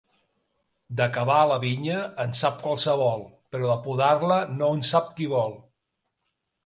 [1.01, 3.21] De cavar la vinya, en sap qualsevol,
[3.57, 5.55] però podar-la no en sap qui vol.